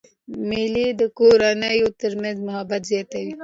[0.49, 3.33] مېلې د کورنیو تر منځ محبت زیاتوي.